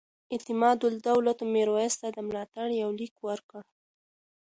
اعتمادالدولة 0.33 1.31
میرویس 1.53 1.93
ته 2.01 2.07
د 2.15 2.17
ملاتړ 2.27 2.67
یو 2.81 2.89
لیک 2.99 3.15
ورکړ. 3.27 3.61